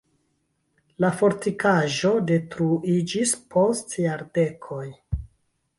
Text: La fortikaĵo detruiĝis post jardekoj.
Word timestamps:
La 1.03 1.11
fortikaĵo 1.19 2.13
detruiĝis 2.31 3.35
post 3.57 3.97
jardekoj. 4.07 4.85